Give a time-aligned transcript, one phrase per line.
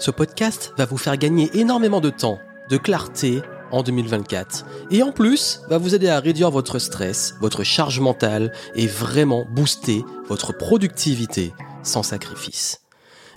[0.00, 2.38] Ce podcast va vous faire gagner énormément de temps,
[2.70, 4.64] de clarté en 2024.
[4.92, 9.44] Et en plus, va vous aider à réduire votre stress, votre charge mentale et vraiment
[9.50, 12.82] booster votre productivité sans sacrifice.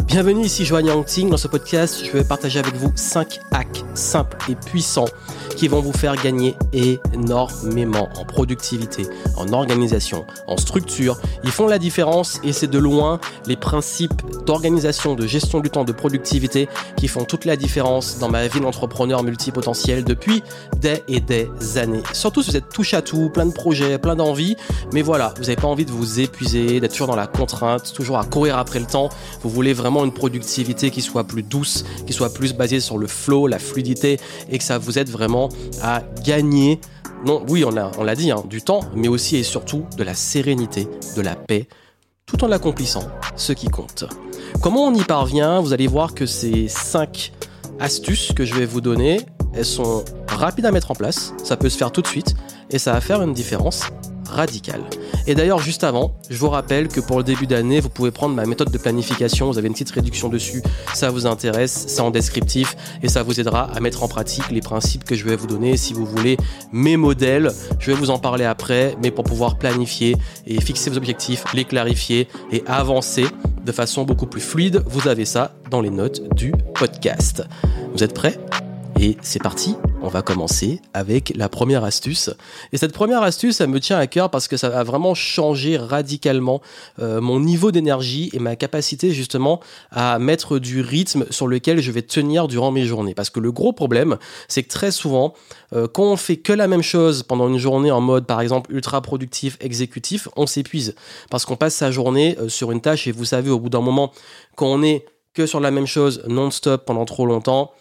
[0.05, 1.32] Bienvenue ici Joanne Yangting.
[1.32, 5.10] Dans ce podcast, je vais partager avec vous 5 hacks simples et puissants
[5.62, 9.06] qui vont vous faire gagner énormément en productivité,
[9.38, 11.20] en organisation, en structure.
[11.44, 15.84] Ils font la différence et c'est de loin les principes d'organisation, de gestion du temps,
[15.84, 20.42] de productivité qui font toute la différence dans ma vie d'entrepreneur multipotentiel depuis
[20.78, 21.48] des et des
[21.78, 22.02] années.
[22.14, 24.55] Surtout si vous êtes touche à tout, plein de projets, plein d'envies,
[24.94, 28.18] mais voilà, vous n'avez pas envie de vous épuiser, d'être toujours dans la contrainte, toujours
[28.18, 29.10] à courir après le temps.
[29.44, 33.05] Vous voulez vraiment une productivité qui soit plus douce, qui soit plus basée sur le
[33.05, 34.20] flow, la fluidité
[34.50, 35.51] et que ça vous aide vraiment
[35.82, 36.80] à gagner,
[37.26, 40.88] non, oui, on l'a dit, hein, du temps, mais aussi et surtout de la sérénité,
[41.16, 41.68] de la paix,
[42.26, 43.04] tout en accomplissant
[43.36, 44.05] ce qui compte.
[44.62, 45.60] Comment on y parvient?
[45.60, 47.34] Vous allez voir que ces 5
[47.80, 49.22] astuces que je vais vous donner,
[49.54, 52.35] elles sont rapides à mettre en place, ça peut se faire tout de suite,
[52.70, 53.84] et ça va faire une différence
[54.32, 54.82] radicale.
[55.27, 58.34] Et d'ailleurs, juste avant, je vous rappelle que pour le début d'année, vous pouvez prendre
[58.34, 59.51] ma méthode de planification.
[59.51, 60.63] Vous avez une petite réduction dessus.
[60.93, 64.61] Ça vous intéresse, c'est en descriptif et ça vous aidera à mettre en pratique les
[64.61, 65.77] principes que je vais vous donner.
[65.77, 66.38] Si vous voulez
[66.71, 70.15] mes modèles, je vais vous en parler après, mais pour pouvoir planifier
[70.47, 73.25] et fixer vos objectifs, les clarifier et avancer
[73.66, 77.43] de façon beaucoup plus fluide, vous avez ça dans les notes du podcast.
[77.93, 78.39] Vous êtes prêts?
[78.99, 82.31] Et c'est parti, on va commencer avec la première astuce.
[82.71, 85.77] Et cette première astuce, elle me tient à cœur parce que ça va vraiment changer
[85.77, 86.61] radicalement
[86.99, 89.59] euh, mon niveau d'énergie et ma capacité justement
[89.91, 93.13] à mettre du rythme sur lequel je vais tenir durant mes journées.
[93.13, 95.33] Parce que le gros problème, c'est que très souvent,
[95.73, 98.73] euh, quand on fait que la même chose pendant une journée en mode par exemple
[98.73, 100.95] ultra productif, exécutif, on s'épuise.
[101.29, 103.81] Parce qu'on passe sa journée euh, sur une tâche et vous savez, au bout d'un
[103.81, 104.11] moment,
[104.55, 107.72] quand on est que sur la même chose non-stop pendant trop longtemps,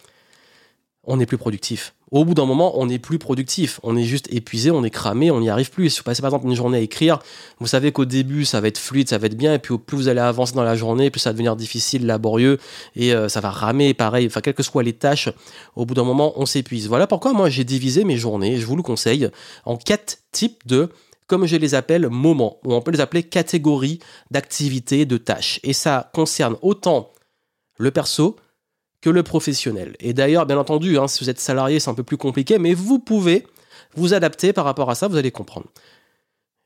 [1.03, 1.93] on n'est plus productif.
[2.11, 3.79] Au bout d'un moment, on n'est plus productif.
[3.83, 5.89] On est juste épuisé, on est cramé, on n'y arrive plus.
[5.89, 7.19] Si vous passez par exemple une journée à écrire,
[7.59, 9.95] vous savez qu'au début, ça va être fluide, ça va être bien, et puis plus
[9.95, 12.59] vous allez avancer dans la journée, plus ça va devenir difficile, laborieux,
[12.97, 14.27] et euh, ça va ramer, pareil.
[14.27, 15.29] Enfin, quelles que soient les tâches,
[15.77, 16.89] au bout d'un moment, on s'épuise.
[16.89, 19.29] Voilà pourquoi moi, j'ai divisé mes journées, je vous le conseille,
[19.65, 20.89] en quatre types de
[21.27, 23.99] comme je les appelle, moments, ou on peut les appeler catégories
[24.31, 25.61] d'activités, de tâches.
[25.63, 27.13] Et ça concerne autant
[27.77, 28.35] le perso
[29.01, 29.95] que le professionnel.
[29.99, 32.73] Et d'ailleurs, bien entendu, hein, si vous êtes salarié, c'est un peu plus compliqué, mais
[32.73, 33.45] vous pouvez
[33.95, 35.67] vous adapter par rapport à ça, vous allez comprendre.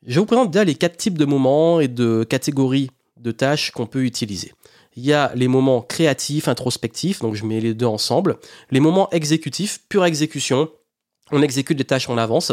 [0.05, 3.87] Je vous présente déjà les quatre types de moments et de catégories de tâches qu'on
[3.87, 4.53] peut utiliser.
[4.95, 8.37] Il y a les moments créatifs, introspectifs, donc je mets les deux ensemble.
[8.69, 10.69] Les moments exécutifs, pure exécution,
[11.31, 12.51] on exécute des tâches en avance.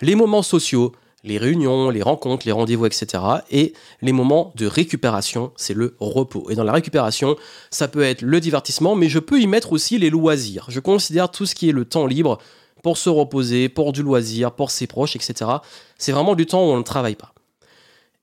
[0.00, 0.92] Les moments sociaux,
[1.26, 3.22] les réunions, les rencontres, les rendez-vous, etc.
[3.50, 6.48] Et les moments de récupération, c'est le repos.
[6.50, 7.36] Et dans la récupération,
[7.70, 10.66] ça peut être le divertissement, mais je peux y mettre aussi les loisirs.
[10.68, 12.38] Je considère tout ce qui est le temps libre
[12.82, 15.50] pour se reposer, pour du loisir, pour ses proches, etc.
[15.98, 17.34] C'est vraiment du temps où on ne travaille pas.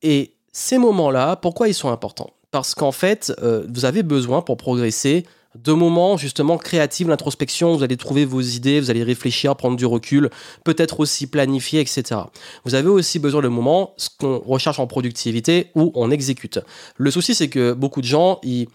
[0.02, 2.32] Et ces moments-là, pourquoi ils sont importants?
[2.52, 5.26] Parce qu'en fait, euh, vous avez besoin pour progresser
[5.56, 9.86] de moments justement créatifs, l'introspection, vous allez trouver vos idées, vous allez réfléchir, prendre du
[9.86, 10.30] recul,
[10.64, 12.22] peut-être aussi planifier, etc.
[12.66, 16.60] Vous avez aussi besoin de moments, ce qu'on recherche en productivité, où on exécute.
[16.98, 18.68] Le souci, c'est que beaucoup de gens, ils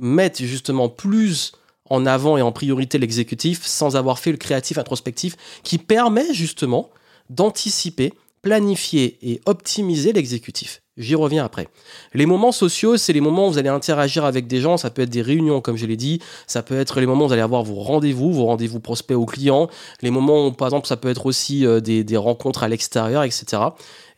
[0.00, 1.52] mettent justement plus
[1.90, 6.90] en avant et en priorité l'exécutif sans avoir fait le créatif introspectif qui permet justement
[7.30, 8.12] d'anticiper,
[8.42, 10.82] planifier et optimiser l'exécutif.
[10.98, 11.68] J'y reviens après.
[12.12, 14.76] Les moments sociaux, c'est les moments où vous allez interagir avec des gens.
[14.76, 16.20] Ça peut être des réunions, comme je l'ai dit.
[16.48, 19.24] Ça peut être les moments où vous allez avoir vos rendez-vous, vos rendez-vous prospects aux
[19.24, 19.68] clients.
[20.02, 23.22] Les moments où, par exemple, ça peut être aussi euh, des, des rencontres à l'extérieur,
[23.22, 23.62] etc.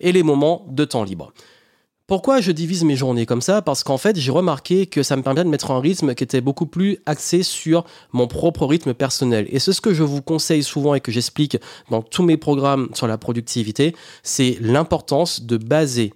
[0.01, 1.35] Et les moments de temps libre.
[2.11, 3.63] Pourquoi je divise mes journées comme ça?
[3.63, 6.41] Parce qu'en fait, j'ai remarqué que ça me permet de mettre un rythme qui était
[6.41, 9.47] beaucoup plus axé sur mon propre rythme personnel.
[9.51, 12.89] Et c'est ce que je vous conseille souvent et que j'explique dans tous mes programmes
[12.95, 13.95] sur la productivité,
[14.25, 16.13] c'est l'importance de baser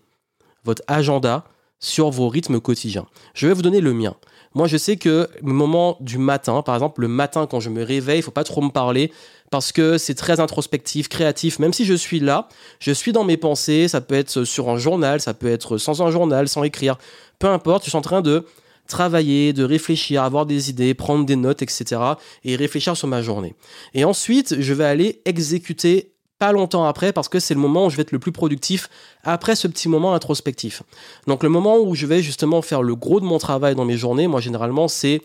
[0.65, 1.45] votre agenda
[1.79, 3.07] sur vos rythmes quotidiens.
[3.33, 4.17] Je vais vous donner le mien.
[4.55, 7.83] Moi, je sais que le moment du matin, par exemple, le matin quand je me
[7.83, 9.13] réveille, il faut pas trop me parler
[9.51, 11.59] parce que c'est très introspectif, créatif.
[11.59, 12.49] Même si je suis là,
[12.79, 13.89] je suis dans mes pensées.
[13.89, 16.99] Ça peut être sur un journal, ça peut être sans un journal, sans écrire.
[17.39, 18.47] Peu importe, je suis en train de
[18.87, 22.01] travailler, de réfléchir, avoir des idées, prendre des notes, etc.
[22.45, 23.55] et réfléchir sur ma journée.
[23.95, 27.91] Et ensuite, je vais aller exécuter pas longtemps après parce que c'est le moment où
[27.91, 28.89] je vais être le plus productif
[29.23, 30.83] après ce petit moment introspectif.
[31.27, 33.97] Donc le moment où je vais justement faire le gros de mon travail dans mes
[33.97, 35.23] journées, moi généralement c'est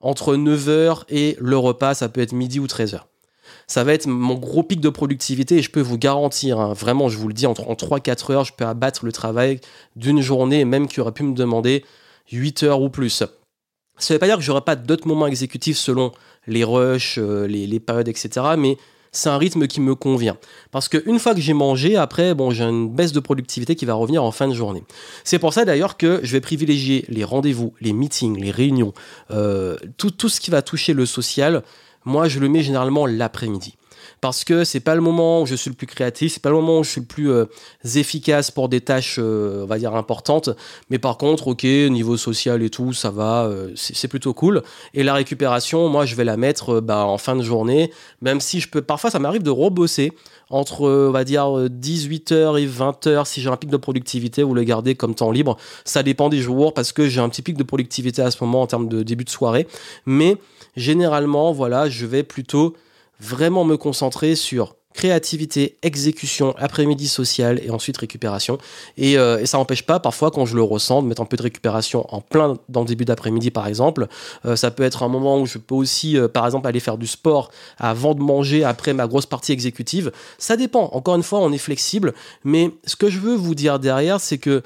[0.00, 3.00] entre 9h et le repas, ça peut être midi ou 13h.
[3.66, 7.08] Ça va être mon gros pic de productivité et je peux vous garantir, hein, vraiment
[7.08, 9.60] je vous le dis, entre, en 3-4 heures, je peux abattre le travail
[9.96, 11.84] d'une journée, même qui aurait pu me demander
[12.30, 13.08] 8 heures ou plus.
[13.08, 13.28] Ça
[14.10, 16.12] ne veut pas dire que j'aurai pas d'autres moments exécutifs selon
[16.46, 18.28] les rushs, euh, les, les périodes, etc.
[18.58, 18.76] Mais
[19.14, 20.36] c'est un rythme qui me convient.
[20.70, 23.94] Parce qu'une fois que j'ai mangé, après, bon, j'ai une baisse de productivité qui va
[23.94, 24.82] revenir en fin de journée.
[25.22, 28.92] C'est pour ça d'ailleurs que je vais privilégier les rendez-vous, les meetings, les réunions,
[29.30, 31.62] euh, tout, tout ce qui va toucher le social.
[32.04, 33.76] Moi, je le mets généralement l'après-midi
[34.20, 36.56] parce que c'est pas le moment où je suis le plus créatif, c'est pas le
[36.56, 37.46] moment où je suis le plus euh,
[37.94, 40.50] efficace pour des tâches, euh, on va dire importantes.
[40.90, 44.62] Mais par contre, ok, niveau social et tout, ça va, euh, c'est plutôt cool.
[44.94, 47.90] Et la récupération, moi, je vais la mettre bah, en fin de journée,
[48.20, 50.12] même si je peux, parfois, ça m'arrive de rebosser
[50.50, 54.62] entre, on va dire, 18h et 20h si j'ai un pic de productivité ou le
[54.62, 55.56] garder comme temps libre.
[55.84, 58.62] Ça dépend des jours parce que j'ai un petit pic de productivité à ce moment
[58.62, 59.66] en termes de début de soirée.
[60.06, 60.36] Mais
[60.76, 62.74] généralement, voilà, je vais plutôt
[63.20, 68.58] vraiment me concentrer sur créativité, exécution, après-midi social et ensuite récupération.
[68.96, 71.42] Et, euh, ça n'empêche pas, parfois, quand je le ressens, de mettre un peu de
[71.42, 74.06] récupération en plein dans le début d'après-midi, par exemple.
[74.46, 76.96] Euh, ça peut être un moment où je peux aussi, euh, par exemple, aller faire
[76.96, 80.12] du sport avant de manger, après ma grosse partie exécutive.
[80.38, 80.88] Ça dépend.
[80.92, 82.14] Encore une fois, on est flexible.
[82.44, 84.62] Mais ce que je veux vous dire derrière, c'est que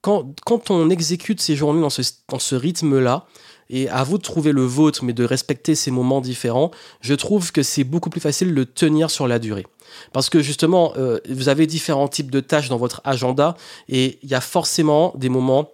[0.00, 3.26] quand, on exécute ces journées dans ce, dans ce rythme-là,
[3.70, 6.70] et à vous de trouver le vôtre, mais de respecter ces moments différents,
[7.00, 9.66] je trouve que c'est beaucoup plus facile de tenir sur la durée.
[10.12, 13.56] Parce que justement, euh, vous avez différents types de tâches dans votre agenda
[13.88, 15.70] et il y a forcément des moments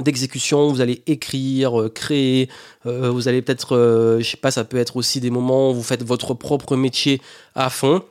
[0.00, 2.48] d'exécution, vous allez écrire, euh, créer,
[2.86, 5.82] euh, vous allez peut-être, je sais pas, ça peut être aussi des moments où vous
[5.82, 7.20] faites votre propre métier
[7.54, 8.02] à fond.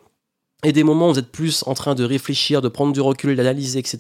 [0.63, 3.35] Et des moments où vous êtes plus en train de réfléchir, de prendre du recul,
[3.35, 3.97] d'analyser, etc.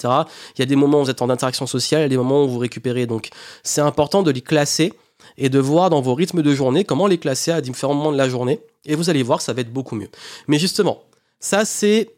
[0.55, 2.47] Il y a des moments où vous êtes en interaction sociale, il des moments où
[2.47, 3.05] vous récupérez.
[3.05, 3.29] Donc
[3.61, 4.91] c'est important de les classer
[5.37, 8.17] et de voir dans vos rythmes de journée comment les classer à différents moments de
[8.17, 8.59] la journée.
[8.85, 10.09] Et vous allez voir, ça va être beaucoup mieux.
[10.47, 11.03] Mais justement,
[11.39, 12.09] ça c'est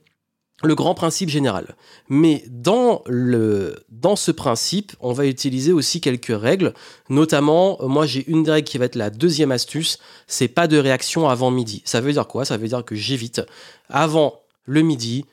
[0.63, 1.75] le grand principe général.
[2.09, 6.73] Mais dans, ce principe, on va utiliser aussi quelques règles.
[7.09, 11.29] Notamment, moi j'ai une règle qui va être la deuxième astuce, c'est pas de réaction
[11.29, 11.81] avant midi.
[11.85, 12.45] Ça veut dire quoi?
[12.45, 13.41] Ça veut dire que j'évite
[13.87, 15.25] avant le midi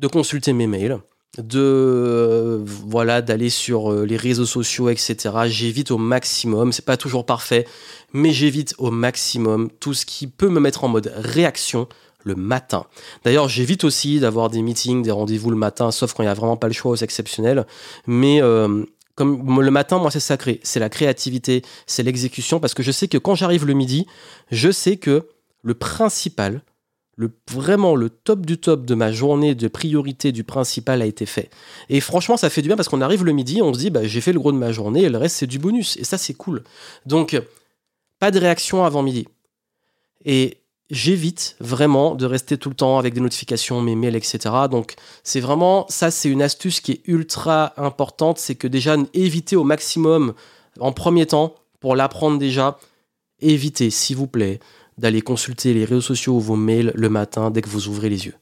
[0.00, 0.98] de consulter mes mails,
[1.38, 6.72] de euh, voilà d'aller sur euh, les réseaux sociaux etc j'évite au maximum.
[6.72, 7.66] C'est pas toujours parfait
[8.12, 11.88] mais j'évite au maximum tout ce qui peut me mettre en mode réaction
[12.24, 12.84] le matin.
[13.24, 16.34] D'ailleurs j'évite aussi d'avoir des meetings des rendez-vous le matin sauf quand il y a
[16.34, 17.66] vraiment pas le choix c'est exceptionnel.
[18.06, 18.84] Mais euh,
[19.14, 20.60] comme le matin, moi, c'est sacré.
[20.62, 24.06] C'est la créativité, c'est l'exécution, parce que je sais que quand j'arrive le midi,
[24.50, 25.28] je sais que
[25.62, 26.62] le principal,
[27.16, 31.26] le, vraiment le top du top de ma journée de priorité du principal a été
[31.26, 31.50] fait.
[31.88, 34.04] Et franchement, ça fait du bien parce qu'on arrive le midi, on se dit, bah,
[34.04, 35.96] j'ai fait le gros de ma journée et le reste, c'est du bonus.
[35.98, 36.64] Et ça, c'est cool.
[37.04, 37.40] Donc,
[38.18, 39.26] pas de réaction avant midi.
[40.24, 40.58] Et
[40.90, 44.38] j'évite vraiment de rester tout le temps avec des notifications, mes mails, etc.
[44.70, 48.38] Donc, c'est vraiment, ça, c'est une astuce qui est ultra importante.
[48.38, 50.34] C'est que déjà, éviter au maximum,
[50.80, 52.78] en premier temps, pour l'apprendre déjà,
[53.40, 54.60] évitez, s'il vous plaît,
[54.98, 58.26] d'aller consulter les réseaux sociaux ou vos mails le matin dès que vous ouvrez les
[58.26, 58.34] yeux.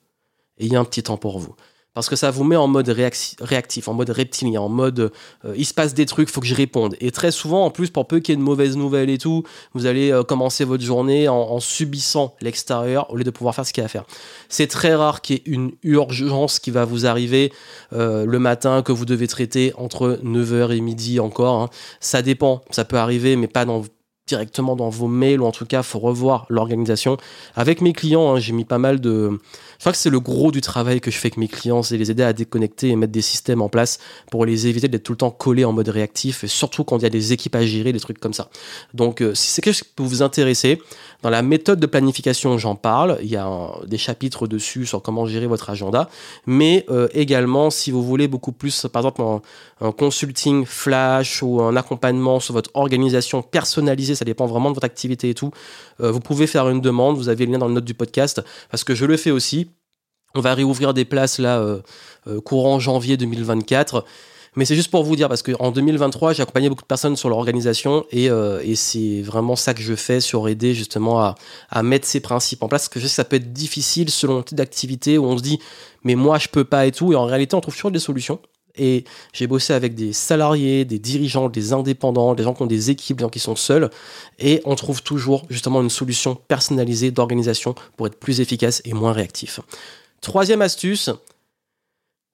[0.59, 1.55] Ayez un petit temps pour vous.
[1.93, 5.13] Parce que ça vous met en mode réactif, en mode reptilien, en mode
[5.45, 6.95] euh, il se passe des trucs, faut que j'y réponde.
[7.01, 9.43] Et très souvent, en plus, pour peu qu'il y ait de mauvaises nouvelles et tout,
[9.75, 13.73] vous allez euh, commencer votre journée en, subissant l'extérieur au lieu de pouvoir faire ce
[13.73, 14.05] qu'il y a à faire.
[14.49, 17.53] C'est très rare qu'il y ait une urgence qui va vous arriver
[17.93, 21.61] euh, le matin que vous devez traiter entre 9h et midi encore.
[21.61, 21.71] Hein.
[21.99, 23.83] Ça dépend, ça peut arriver, mais pas dans
[24.31, 27.17] directement dans vos mails ou en tout cas faut revoir l'organisation.
[27.57, 29.31] Avec mes clients, hein, j'ai mis pas mal de...
[29.79, 31.97] Je crois que c'est le gros du travail que je fais avec mes clients, c'est
[31.97, 33.99] les aider à déconnecter et mettre des systèmes en place
[34.31, 37.03] pour les éviter d'être tout le temps collés en mode réactif, et surtout quand il
[37.03, 38.51] y a des équipes à gérer, des trucs comme ça.
[38.95, 40.81] Donc euh, si c'est quelque chose qui peut vous intéresser,
[41.23, 43.49] dans la méthode de planification, j'en parle, il y a
[43.87, 46.09] des chapitres dessus sur comment gérer votre agenda,
[46.47, 49.43] mais euh, également si vous voulez beaucoup plus, par exemple
[49.81, 54.87] un, consulting flash ou un accompagnement sur votre organisation personnalisée ça dépend vraiment de votre
[54.87, 55.51] activité et tout.
[56.01, 58.43] Euh, vous pouvez faire une demande, vous avez le lien dans le note du podcast,
[58.71, 59.71] parce que je le fais aussi.
[60.35, 64.05] On va réouvrir des places là euh, courant janvier 2024.
[64.57, 67.29] Mais c'est juste pour vous dire, parce qu'en 2023, j'ai accompagné beaucoup de personnes sur
[67.29, 71.37] l'organisation et, et c'est vraiment ça que je fais sur aider justement à,
[71.71, 72.83] à mettre ces principes en place.
[72.83, 75.39] Parce que je sais que ça peut être difficile selon le type d'activité où on
[75.39, 75.61] se dit,
[76.03, 77.13] mais moi je peux pas et tout.
[77.13, 78.41] Et en réalité, on trouve toujours des solutions.
[78.77, 82.91] Et j'ai bossé avec des salariés, des dirigeants, des indépendants, des gens qui ont des
[82.91, 83.91] équipes, des gens qui sont seuls.
[84.39, 89.13] Et on trouve toujours justement une solution personnalisée d'organisation pour être plus efficace et moins
[89.13, 89.61] réactif.
[90.21, 91.11] Troisième astuce,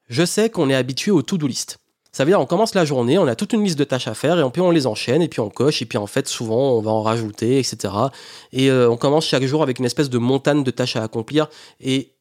[0.09, 1.79] je sais qu'on est habitué au to-do list.
[2.17, 4.15] Ça veut dire on commence la journée, on a toute une liste de tâches à
[4.15, 6.73] faire et puis on les enchaîne et puis on coche et puis en fait souvent
[6.73, 7.93] on va en rajouter, etc.
[8.55, 11.51] Et euh, on commence chaque jour avec une espèce de montagne de tâches à accomplir
[11.79, 12.16] et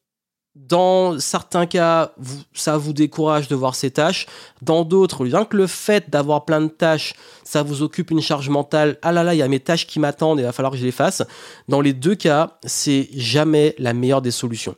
[0.56, 2.12] dans certains cas,
[2.54, 4.26] ça vous décourage de voir ces tâches.
[4.62, 8.48] Dans d'autres, rien que le fait d'avoir plein de tâches, ça vous occupe une charge
[8.48, 8.98] mentale.
[9.02, 10.78] Ah là là, il y a mes tâches qui m'attendent et il va falloir que
[10.78, 11.22] je les fasse.
[11.68, 14.74] Dans les deux cas, c'est jamais la meilleure des solutions.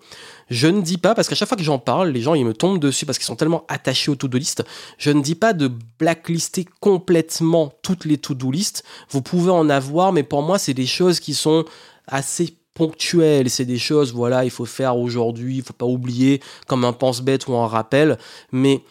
[0.51, 2.55] Je ne dis pas, parce qu'à chaque fois que j'en parle, les gens ils me
[2.55, 4.65] tombent dessus parce qu'ils sont tellement attachés aux to-do list.
[4.97, 8.83] Je ne dis pas de blacklister complètement toutes les to-do list.
[9.11, 11.65] Vous pouvez en avoir, mais pour moi, c'est des choses qui sont
[12.09, 12.58] assez
[13.49, 17.47] C'est des choses, voilà, il faut faire aujourd'hui, il faut pas oublier comme un pense-bête
[17.49, 18.19] ou un rappel.
[18.53, 18.83] Mais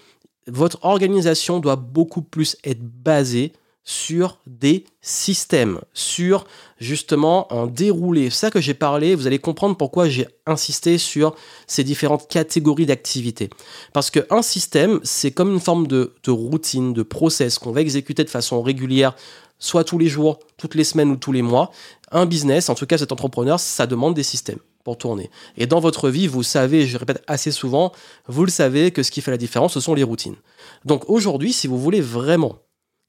[0.47, 3.53] votre organisation doit beaucoup plus être basée
[3.89, 6.45] sur des systèmes, sur
[6.77, 8.29] justement un déroulé.
[8.29, 11.33] Ça que j'ai parlé, vous allez comprendre pourquoi j'ai insisté sur
[11.67, 13.49] ces différentes catégories d'activités.
[13.93, 18.25] Parce qu'un système, c'est comme une forme de, de routine, de process qu'on va exécuter
[18.25, 19.15] de façon régulière,
[19.59, 21.71] soit tous les jours, toutes les semaines ou tous les mois.
[22.11, 25.29] Un business, en tout cas cet entrepreneur, ça demande des systèmes pour tourner.
[25.57, 27.91] Et dans votre vie, vous savez, je répète assez souvent,
[28.27, 30.37] vous le savez que ce qui fait la différence, ce sont les routines.
[30.85, 32.59] Donc aujourd'hui, si vous voulez vraiment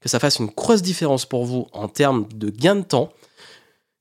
[0.01, 3.11] que ça fasse une grosse différence pour vous en termes de gain de temps,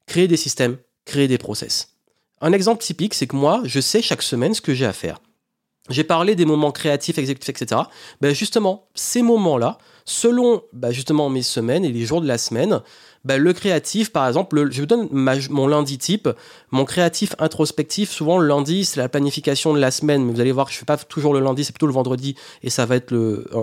[0.07, 1.95] créer des systèmes, créer des process.
[2.40, 5.21] Un exemple typique, c'est que moi, je sais chaque semaine ce que j'ai à faire.
[5.88, 7.83] J'ai parlé des moments créatifs, exécutifs, etc.
[8.21, 9.78] Ben justement, ces moments-là,
[10.09, 12.81] selon ben justement mes semaines et les jours de la semaine,
[13.25, 16.29] bah, le créatif, par exemple, je vous donne mon lundi type.
[16.71, 20.53] Mon créatif introspectif, souvent le lundi, c'est la planification de la semaine, mais vous allez
[20.53, 22.87] voir que je ne fais pas toujours le lundi, c'est plutôt le vendredi, et ça
[22.87, 23.15] va être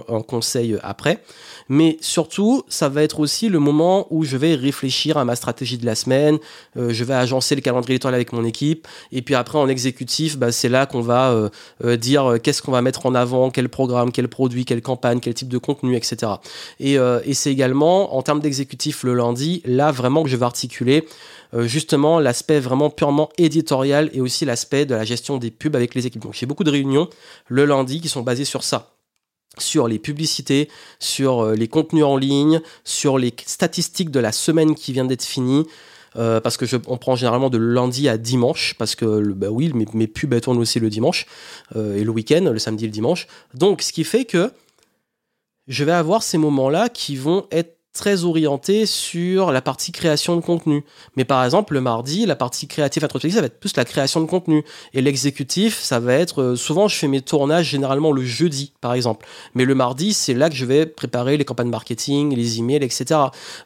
[0.10, 1.22] un, conseil après.
[1.70, 5.78] Mais surtout, ça va être aussi le moment où je vais réfléchir à ma stratégie
[5.78, 6.40] de la semaine,
[6.78, 10.38] euh, je vais agencer le calendrier étoile avec mon équipe, et puis après en exécutif,
[10.38, 11.50] bah, c'est là qu'on va euh,
[11.84, 15.34] euh, dire qu'est-ce qu'on va mettre en avant, quel programme, quel produit, quelle campagne, quel
[15.34, 16.34] type de contenu, etc.
[16.80, 21.08] Et, et c'est également en termes d'exécutif le lundi là vraiment que je vais articuler
[21.54, 25.96] euh, justement l'aspect vraiment purement éditorial et aussi l'aspect de la gestion des pubs avec
[25.96, 26.24] les équipes.
[26.24, 27.10] Donc j'ai beaucoup de réunions
[27.48, 28.92] le lundi qui sont basées sur ça
[29.58, 34.75] sur les publicités, sur euh, les contenus en ligne, sur les statistiques de la semaine
[34.75, 35.66] qui vient d'être finie.
[36.18, 39.72] Euh, parce que je, on prend généralement de lundi à dimanche, parce que bah oui,
[39.74, 41.25] mes, pubs tournent aussi le dimanche,
[41.75, 43.28] et le week-end, le samedi le dimanche.
[43.54, 44.52] Donc, ce qui fait que
[45.68, 50.42] je vais avoir ces moments-là qui vont être très orienté sur la partie création de
[50.42, 50.84] contenu.
[51.16, 54.22] Mais par exemple, le mardi, la partie créative introspective, ça va être plus la création
[54.22, 54.64] de contenu.
[54.94, 58.94] Et l'exécutif, ça va être, euh, souvent je fais mes tournages généralement le jeudi, par
[58.94, 59.25] exemple.
[59.56, 63.20] Mais le mardi, c'est là que je vais préparer les campagnes marketing, les emails, etc.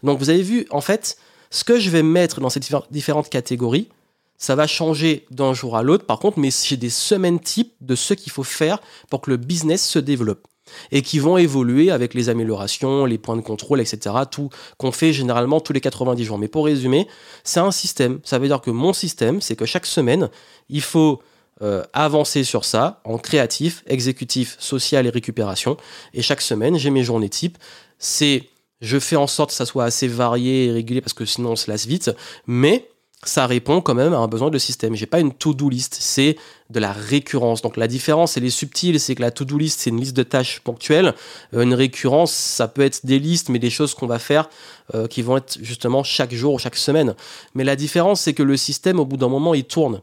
[0.03, 1.17] Donc vous avez vu, en fait,
[1.49, 3.89] ce que je vais mettre dans ces différentes catégories,
[4.37, 6.05] ça va changer d'un jour à l'autre.
[6.05, 9.37] Par contre, mais j'ai des semaines types de ce qu'il faut faire pour que le
[9.37, 10.47] business se développe
[10.91, 14.15] et qui vont évoluer avec les améliorations, les points de contrôle, etc.
[14.29, 16.37] Tout qu'on fait généralement tous les 90 jours.
[16.37, 17.07] Mais pour résumer,
[17.43, 18.19] c'est un système.
[18.23, 20.29] Ça veut dire que mon système, c'est que chaque semaine,
[20.69, 21.21] il faut
[21.61, 25.75] euh, avancer sur ça en créatif, exécutif, social et récupération.
[26.13, 27.57] Et chaque semaine, j'ai mes journées types.
[27.97, 28.43] C'est,
[28.81, 31.55] je fais en sorte que ça soit assez varié et régulier parce que sinon on
[31.55, 32.11] se lasse vite.
[32.47, 32.88] Mais
[33.23, 34.95] ça répond quand même à un besoin de système.
[34.95, 36.37] J'ai pas une to-do list, c'est
[36.69, 37.61] de la récurrence.
[37.61, 40.23] Donc la différence, elle est subtile, c'est que la to-do list, c'est une liste de
[40.23, 41.13] tâches ponctuelles.
[41.53, 44.49] Euh, une récurrence, ça peut être des listes, mais des choses qu'on va faire
[44.95, 47.13] euh, qui vont être justement chaque jour ou chaque semaine.
[47.55, 50.01] Mais la différence, c'est que le système, au bout d'un moment, il tourne.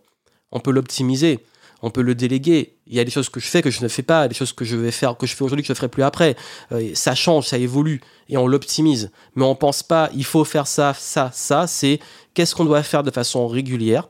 [0.52, 1.40] On peut l'optimiser
[1.82, 2.76] on peut le déléguer.
[2.86, 4.52] Il y a des choses que je fais que je ne fais pas, des choses
[4.52, 6.36] que je vais faire, que je fais aujourd'hui que je ne ferai plus après.
[6.72, 9.10] Euh, ça change, ça évolue et on l'optimise.
[9.34, 11.66] Mais on pense pas, il faut faire ça, ça, ça.
[11.66, 12.00] C'est
[12.34, 14.08] qu'est-ce qu'on doit faire de façon régulière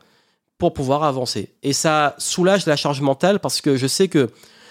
[0.59, 1.55] pour pouvoir avancer.
[1.63, 4.31] Et ça soulage la charge mentale parce que je sais que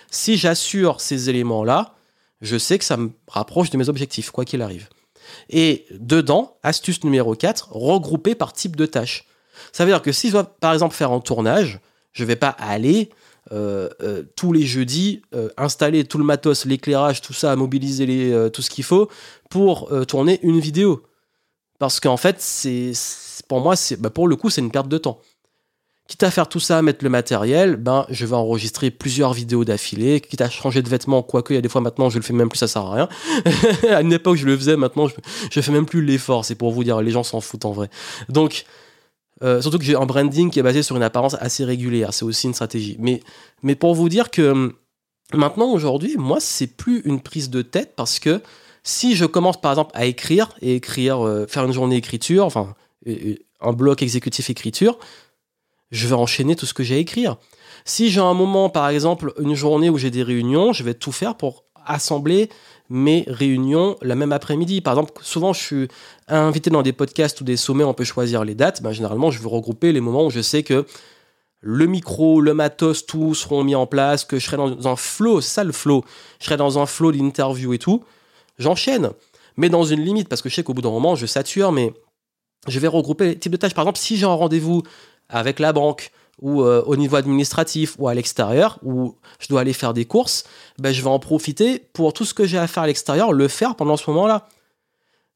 [0.09, 1.93] si j'assure ces éléments-là,
[2.41, 4.87] je sais que ça me rapproche de mes objectifs, quoi qu'il arrive.
[5.49, 9.25] Et dedans, astuce numéro 4, regrouper par type de tâche.
[9.71, 11.79] Ça veut dire que si je dois par exemple faire un tournage,
[12.15, 13.09] je vais pas aller
[13.51, 18.63] euh, euh, tous les jeudis euh, installer tout le matos, l'éclairage, tout ça, mobiliser tout
[18.63, 19.09] ce qu'il faut
[19.51, 21.03] pour tourner une vidéo.
[21.77, 22.93] Parce qu'en fait, c'est
[23.47, 25.19] pour moi, c'est bah, pour le coup, c'est une perte de temps.
[26.07, 30.21] Quitte à faire tout ça, mettre le matériel, ben je vais enregistrer plusieurs vidéos d'affilée.
[30.21, 32.33] Quitte à changer de vêtements, quoique il y a des fois maintenant je le fais
[32.33, 33.09] même plus, ça sert à rien.
[33.89, 35.15] à une époque je le faisais, maintenant je,
[35.51, 36.45] je fais même plus l'effort.
[36.45, 37.89] C'est pour vous dire, les gens s'en foutent en vrai.
[38.29, 38.65] Donc
[39.43, 42.25] euh, surtout que j'ai un branding qui est basé sur une apparence assez régulière, c'est
[42.25, 42.95] aussi une stratégie.
[42.99, 43.21] Mais,
[43.63, 44.73] mais pour vous dire que hum,
[45.33, 48.41] maintenant, aujourd'hui, moi, c'est plus une prise de tête parce que
[48.83, 52.75] si je commence par exemple à écrire et écrire, euh, faire une journée écriture, enfin
[53.61, 54.97] un bloc exécutif écriture,
[55.91, 57.37] je vais enchaîner tout ce que j'ai à écrire.
[57.83, 61.11] Si j'ai un moment, par exemple, une journée où j'ai des réunions, je vais tout
[61.11, 62.49] faire pour assembler
[62.89, 64.81] mes réunions la même après-midi.
[64.81, 65.87] Par exemple, souvent je suis
[66.27, 68.81] invité dans des podcasts ou des sommets, on peut choisir les dates.
[68.81, 70.85] Ben, généralement, je veux regrouper les moments où je sais que
[71.61, 75.41] le micro, le matos, tout seront mis en place, que je serai dans un flow,
[75.41, 76.05] ça le flow,
[76.39, 78.03] je serai dans un flow d'interview et tout,
[78.59, 79.09] j'enchaîne.
[79.57, 81.93] Mais dans une limite, parce que je sais qu'au bout d'un moment, je sature, mais
[82.67, 83.73] je vais regrouper les types de tâches.
[83.73, 84.83] Par exemple, si j'ai un rendez-vous
[85.29, 86.11] avec la banque,
[86.41, 90.43] ou euh, au niveau administratif ou à l'extérieur, où je dois aller faire des courses,
[90.79, 93.47] ben, je vais en profiter pour tout ce que j'ai à faire à l'extérieur, le
[93.47, 94.47] faire pendant ce moment-là.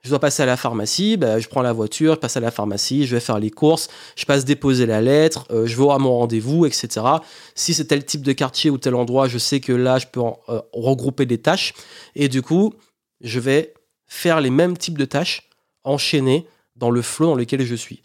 [0.02, 2.52] Je dois passer à la pharmacie, ben, je prends la voiture, je passe à la
[2.52, 5.98] pharmacie, je vais faire les courses, je passe déposer la lettre, euh, je vais à
[5.98, 7.06] mon rendez-vous, etc.
[7.54, 10.22] Si c'est tel type de quartier ou tel endroit, je sais que là, je peux
[10.22, 11.74] euh, regrouper des tâches.
[12.16, 12.74] Et du coup,
[13.20, 13.74] je vais
[14.08, 15.50] faire les mêmes types de tâches
[15.84, 18.02] enchaînées dans le flot dans lequel je suis.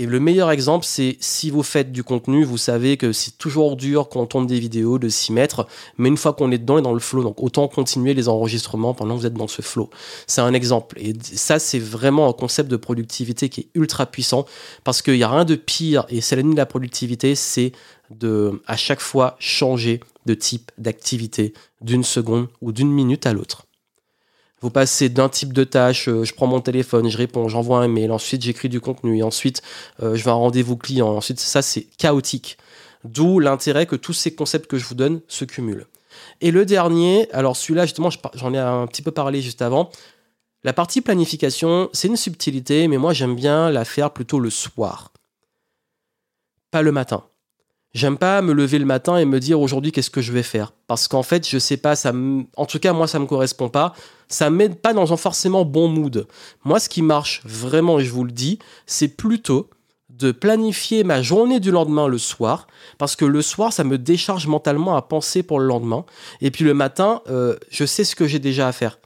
[0.00, 3.74] Et le meilleur exemple, c'est si vous faites du contenu, vous savez que c'est toujours
[3.76, 6.78] dur quand on tourne des vidéos de s'y mettre, mais une fois qu'on est dedans,
[6.78, 7.24] est dans le flow.
[7.24, 9.90] Donc autant continuer les enregistrements pendant que vous êtes dans ce flow.
[10.28, 10.96] C'est un exemple.
[11.00, 14.46] Et ça, c'est vraiment un concept de productivité qui est ultra puissant
[14.84, 17.72] parce qu'il n'y a rien de pire, et c'est l'ennemi de la productivité, c'est
[18.10, 23.67] de à chaque fois changer de type d'activité d'une seconde ou d'une minute à l'autre.
[24.60, 27.88] Vous passez d'un type de tâche, euh, je prends mon téléphone, je réponds, j'envoie un
[27.88, 29.62] mail, ensuite j'écris du contenu, ensuite
[30.02, 32.58] euh, je vais à un rendez-vous client, ensuite ça c'est chaotique.
[33.04, 35.86] D'où l'intérêt que tous ces concepts que je vous donne se cumulent.
[36.40, 39.90] Et le dernier, alors celui-là justement j'en ai un petit peu parlé juste avant,
[40.64, 45.12] la partie planification c'est une subtilité, mais moi j'aime bien la faire plutôt le soir,
[46.72, 47.22] pas le matin.
[47.94, 50.72] J'aime pas me lever le matin et me dire aujourd'hui qu'est-ce que je vais faire?
[50.86, 52.12] Parce qu'en fait, je sais pas, ça
[52.56, 53.94] en tout cas, moi, ça me correspond pas.
[54.28, 56.26] Ça m'aide pas dans un forcément bon mood.
[56.64, 59.70] Moi, ce qui marche vraiment, et je vous le dis, c'est plutôt
[60.10, 62.66] de planifier ma journée du lendemain le soir,
[62.98, 66.04] parce que le soir, ça me décharge mentalement à penser pour le lendemain.
[66.40, 68.98] Et puis le matin, euh, je sais ce que j'ai déjà à faire.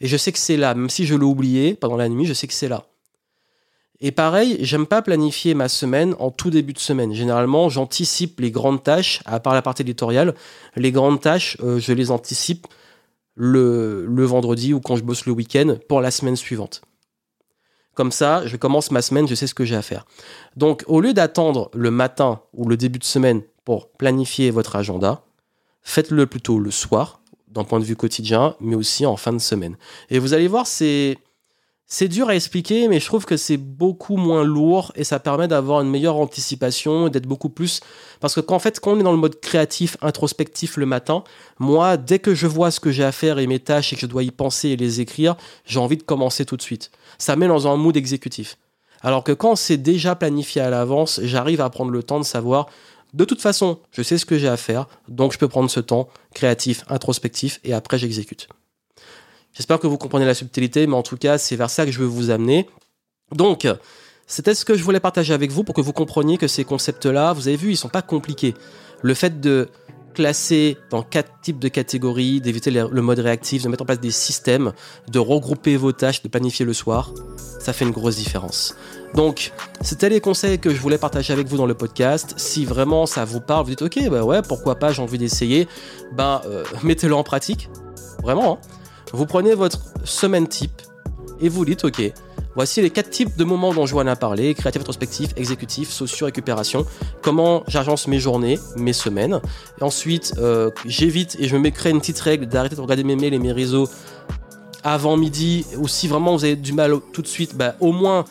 [0.00, 2.32] Et je sais que c'est là, même si je l'ai oublié pendant la nuit, je
[2.32, 2.89] sais que c'est là.
[4.02, 7.12] Et pareil, j'aime pas planifier ma semaine en tout début de semaine.
[7.12, 10.34] Généralement, j'anticipe les grandes tâches, à part la partie éditoriale.
[10.74, 12.66] Les grandes tâches, euh, je les anticipe
[13.34, 16.80] le, le vendredi ou quand je bosse le week-end pour la semaine suivante.
[17.94, 20.06] Comme ça, je commence ma semaine, je sais ce que j'ai à faire.
[20.56, 25.22] Donc, au lieu d'attendre le matin ou le début de semaine pour planifier votre agenda,
[25.82, 29.76] faites-le plutôt le soir, d'un point de vue quotidien, mais aussi en fin de semaine.
[30.08, 31.18] Et vous allez voir, c'est
[31.92, 35.48] c'est dur à expliquer, mais je trouve que c'est beaucoup moins lourd et ça permet
[35.48, 37.80] d'avoir une meilleure anticipation, d'être beaucoup plus.
[38.20, 41.24] Parce que qu'en fait, quand on est dans le mode créatif, introspectif le matin,
[41.58, 44.02] moi, dès que je vois ce que j'ai à faire et mes tâches et que
[44.02, 45.34] je dois y penser et les écrire,
[45.66, 46.92] j'ai envie de commencer tout de suite.
[47.18, 48.56] Ça met dans un mood exécutif.
[49.02, 52.68] Alors que quand c'est déjà planifié à l'avance, j'arrive à prendre le temps de savoir
[53.14, 55.80] de toute façon, je sais ce que j'ai à faire, donc je peux prendre ce
[55.80, 58.46] temps créatif, introspectif, et après j'exécute.
[59.52, 61.98] J'espère que vous comprenez la subtilité, mais en tout cas, c'est vers ça que je
[61.98, 62.68] veux vous amener.
[63.32, 63.66] Donc,
[64.26, 67.32] c'était ce que je voulais partager avec vous pour que vous compreniez que ces concepts-là,
[67.32, 68.54] vous avez vu, ils sont pas compliqués.
[69.02, 69.68] Le fait de
[70.14, 74.10] classer dans quatre types de catégories, d'éviter le mode réactif, de mettre en place des
[74.10, 74.72] systèmes,
[75.08, 77.12] de regrouper vos tâches, de planifier le soir,
[77.60, 78.74] ça fait une grosse différence.
[79.14, 82.34] Donc, c'était les conseils que je voulais partager avec vous dans le podcast.
[82.36, 85.68] Si vraiment ça vous parle, vous dites ok, bah ouais, pourquoi pas, j'ai envie d'essayer,
[86.12, 87.68] ben euh, mettez-le en pratique.
[88.22, 88.60] Vraiment.
[88.62, 88.79] Hein.
[89.12, 90.82] Vous prenez votre semaine type
[91.40, 92.12] et vous dites ok,
[92.54, 96.86] voici les quatre types de moments dont en a parlé créatif, introspectif, exécutif, socio, récupération.
[97.22, 99.40] Comment j'agence mes journées, mes semaines.
[99.80, 103.34] Ensuite, euh, j'évite et je me crée une petite règle d'arrêter de regarder mes mails
[103.34, 103.88] et mes réseaux
[104.84, 105.66] avant midi.
[105.78, 108.24] Ou si vraiment vous avez du mal tout de suite, bah, au moins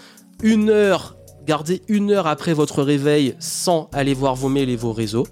[0.43, 4.93] une heure, gardez une heure après votre réveil sans aller voir vos mails et vos
[4.93, 5.25] réseaux.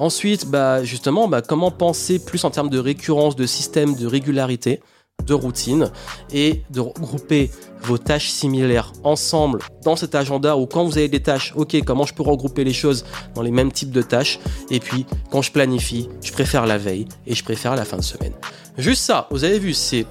[0.00, 4.80] Ensuite, bah, justement, bah, comment penser plus en termes de récurrence, de système, de régularité,
[5.26, 5.90] de routine,
[6.32, 7.50] et de regrouper
[7.82, 12.06] vos tâches similaires ensemble dans cet agenda ou quand vous avez des tâches, ok, comment
[12.06, 14.38] je peux regrouper les choses dans les mêmes types de tâches,
[14.70, 18.02] et puis quand je planifie, je préfère la veille et je préfère la fin de
[18.02, 18.32] semaine.
[18.78, 20.06] Juste ça, vous avez vu, c'est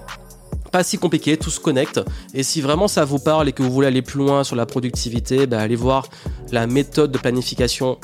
[0.72, 2.00] pas si compliqué, tout se connecte.
[2.36, 4.68] Et si vraiment ça vous parle et que vous voulez aller plus loin sur la
[4.68, 6.08] productivité, bah, allez voir
[6.52, 7.98] la méthode de planification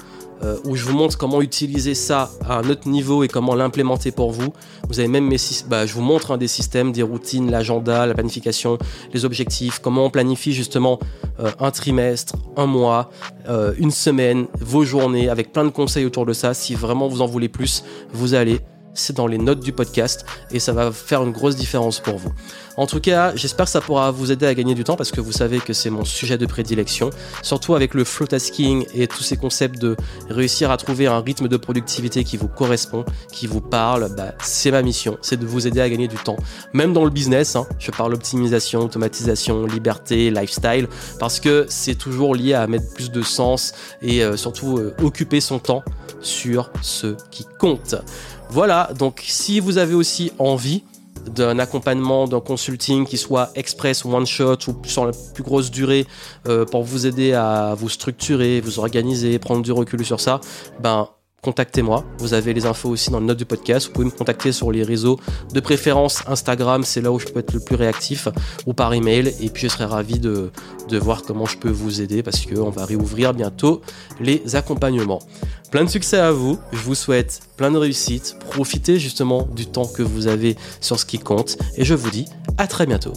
[0.44, 4.12] euh, où je vous montre comment utiliser ça à un autre niveau et comment l'implémenter
[4.12, 4.54] pour vous.
[4.90, 5.38] Vous avez même mes,
[5.70, 8.78] bah, je vous montre un des systèmes, des routines, l'agenda, la planification,
[9.14, 11.00] les objectifs, comment on planifie justement
[11.40, 13.10] euh, un trimestre, un mois,
[13.48, 16.54] euh, une semaine, vos journées, avec plein de conseils autour de ça.
[16.54, 18.60] Si vraiment vous en voulez plus, vous allez
[18.96, 22.34] c'est dans les notes du podcast et ça va faire une grosse différence pour vous.
[22.78, 25.22] En tout cas, j'espère que ça pourra vous aider à gagner du temps parce que
[25.22, 27.10] vous savez que c'est mon sujet de prédilection,
[27.42, 29.96] surtout avec le flow tasking et tous ces concepts de
[30.30, 34.14] réussir à trouver un rythme de productivité qui vous correspond, qui vous parle.
[34.16, 36.38] Bah, c'est ma mission, c'est de vous aider à gagner du temps,
[36.74, 37.56] même dans le business.
[37.56, 40.88] Hein, je parle optimisation, automatisation, liberté, lifestyle,
[41.20, 45.40] parce que c'est toujours lié à mettre plus de sens et euh, surtout euh, occuper
[45.40, 45.84] son temps
[46.22, 47.96] sur ce qui compte.
[48.56, 50.86] Voilà, donc si vous avez aussi envie
[51.26, 56.08] d'un accompagnement, d'un consulting qui soit express, one shot ou sur la plus grosse durée
[56.48, 60.40] euh, pour vous aider à vous structurer, vous organiser, prendre du recul sur ça,
[60.80, 61.10] ben
[61.46, 62.04] contactez-moi.
[62.18, 63.86] Vous avez les infos aussi dans le note du podcast.
[63.86, 65.20] Vous pouvez me contacter sur les réseaux
[65.54, 68.28] de préférence Instagram, c'est là où je peux être le plus réactif,
[68.66, 69.32] ou par email.
[69.40, 70.52] Et puis je serai ravi de,
[70.90, 73.82] de voir comment je peux vous aider parce qu'on va réouvrir bientôt
[74.20, 75.22] les accompagnements.
[75.70, 76.58] Plein de succès à vous.
[76.72, 78.38] Je vous souhaite plein de réussite.
[78.50, 81.58] Profitez justement du temps que vous avez sur ce qui compte.
[81.78, 82.26] Et je vous dis
[82.58, 83.14] à très bientôt.